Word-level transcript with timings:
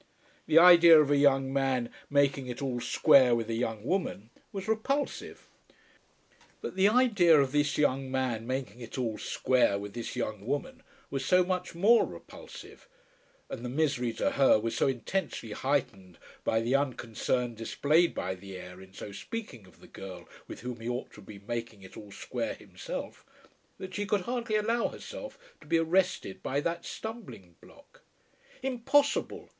The 0.47 0.57
idea 0.57 0.99
of 0.99 1.11
a 1.11 1.15
young 1.15 1.53
man 1.53 1.91
making 2.09 2.47
it 2.47 2.59
"all 2.59 2.79
square" 2.81 3.35
with 3.35 3.51
a 3.51 3.53
young 3.53 3.83
woman 3.83 4.31
was 4.51 4.67
repulsive, 4.67 5.47
but 6.59 6.75
the 6.75 6.87
idea 6.87 7.39
of 7.39 7.51
this 7.51 7.77
young 7.77 8.09
man 8.09 8.47
making 8.47 8.81
it 8.81 8.97
"all 8.97 9.19
square" 9.19 9.77
with 9.77 9.93
this 9.93 10.15
young 10.15 10.43
woman 10.47 10.81
was 11.11 11.23
so 11.23 11.43
much 11.43 11.75
more 11.75 12.03
repulsive, 12.03 12.87
and 13.47 13.63
the 13.63 13.69
misery 13.69 14.11
to 14.13 14.31
her 14.31 14.59
was 14.59 14.75
so 14.75 14.87
intensely 14.87 15.51
heightened 15.51 16.17
by 16.43 16.61
the 16.61 16.73
unconcern 16.73 17.53
displayed 17.53 18.15
by 18.15 18.33
the 18.33 18.57
heir 18.57 18.81
in 18.81 18.93
so 18.93 19.11
speaking 19.11 19.67
of 19.67 19.81
the 19.81 19.87
girl 19.87 20.27
with 20.47 20.61
whom 20.61 20.79
he 20.79 20.89
ought 20.89 21.11
to 21.11 21.17
have 21.17 21.27
been 21.27 21.45
making 21.45 21.83
it 21.83 21.95
"all 21.95 22.09
square" 22.11 22.55
himself, 22.55 23.23
that 23.77 23.93
she 23.93 24.07
could 24.07 24.21
hardly 24.21 24.55
allow 24.55 24.87
herself 24.87 25.37
to 25.61 25.67
be 25.67 25.77
arrested 25.77 26.41
by 26.41 26.59
that 26.59 26.85
stumbling 26.85 27.55
block. 27.61 28.01
"Impossible!" 28.63 29.47